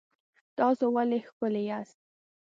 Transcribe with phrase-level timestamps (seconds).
[0.57, 1.97] تاسو ولې ښکلي یاست؟